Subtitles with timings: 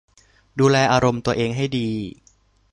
[0.59, 1.89] ดูแลอารมณ์ตัวเองให้ดี